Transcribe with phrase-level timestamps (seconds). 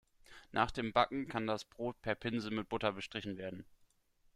[0.51, 3.65] Nach dem Backen kann das Brot per Pinsel mit Butter bestrichen werden.